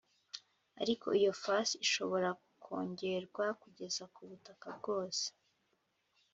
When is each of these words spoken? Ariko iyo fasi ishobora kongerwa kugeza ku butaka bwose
Ariko 0.81 1.07
iyo 1.19 1.31
fasi 1.43 1.75
ishobora 1.85 2.29
kongerwa 2.63 3.45
kugeza 3.61 4.03
ku 4.13 4.21
butaka 4.29 4.67
bwose 4.77 5.25